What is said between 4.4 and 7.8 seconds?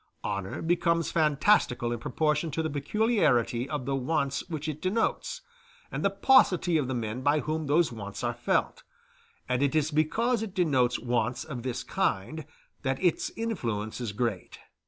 which it denotes, and the paucity of the men by whom